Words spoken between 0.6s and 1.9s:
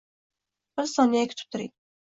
Bir soniya kutib turing.